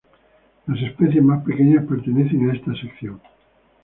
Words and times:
Las 0.65 0.81
especies 0.81 1.23
más 1.23 1.43
pequeñas 1.45 1.85
pertenecen 1.85 2.49
a 2.49 2.55
esta 2.55 2.73
sección. 2.73 3.21